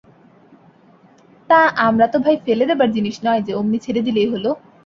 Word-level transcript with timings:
তা, 1.49 1.59
আমরা 1.87 2.05
তো 2.07 2.17
ভাই 2.19 2.35
ফেলে 2.45 2.65
দেবার 2.69 2.89
জিনিস 2.91 3.15
নয় 3.25 3.41
যে 3.47 3.51
অমনি 3.53 3.77
ছেড়ে 3.85 4.01
দিলেই 4.07 4.31
হল। 4.33 4.45